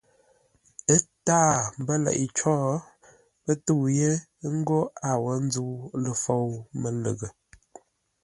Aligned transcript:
Ə́ 0.93 0.99
tâa 1.25 1.53
mbə́ 1.81 1.95
leʼé 2.05 2.25
có, 2.37 2.53
pə́ 3.43 3.53
tə́u 3.65 3.83
yé 3.97 4.09
ńgó 4.55 4.79
a 5.09 5.11
wó 5.23 5.31
ńzə́u 5.45 5.73
ləfôu 6.03 6.49
mə́lə́ghʼə. 6.81 7.27